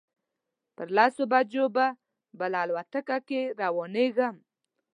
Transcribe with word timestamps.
پر 0.75 0.87
لسو 0.95 1.23
بجو 1.31 1.65
به 1.75 1.87
بله 2.39 2.57
الوتکه 2.63 3.17
کې 3.27 3.41
روانېږم. 3.61 4.35